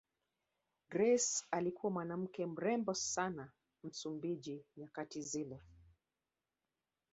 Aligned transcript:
Grace 0.89 1.45
alikuwa 1.51 1.91
mwanawake 1.91 2.45
mrembo 2.45 2.93
sana 2.93 3.51
Msumbiji 3.83 4.65
nyakati 4.77 5.21
zile 5.21 5.59